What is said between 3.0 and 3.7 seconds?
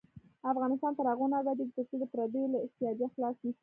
خلاص نشو.